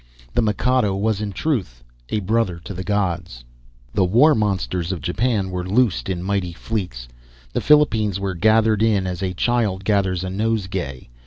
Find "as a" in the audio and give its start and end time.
9.05-9.35